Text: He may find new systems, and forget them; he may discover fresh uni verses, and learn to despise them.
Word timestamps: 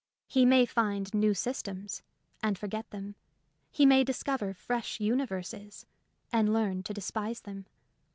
He 0.25 0.45
may 0.47 0.65
find 0.65 1.13
new 1.13 1.35
systems, 1.35 2.01
and 2.41 2.57
forget 2.57 2.89
them; 2.89 3.13
he 3.69 3.85
may 3.85 4.03
discover 4.03 4.51
fresh 4.55 4.99
uni 4.99 5.27
verses, 5.27 5.85
and 6.33 6.51
learn 6.51 6.81
to 6.81 6.91
despise 6.95 7.41
them. 7.41 7.67